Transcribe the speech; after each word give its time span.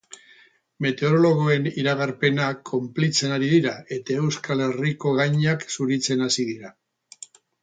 Meteorologoen 0.85 1.67
iragarpenak 1.81 2.63
konplitzen 2.71 3.35
ari 3.35 3.51
dira, 3.51 3.75
eta 3.99 4.17
Euskal 4.23 4.65
Herriko 4.69 5.15
gainak 5.23 5.69
zuritzen 5.77 6.27
hasi 6.31 6.49
dira. 6.53 6.75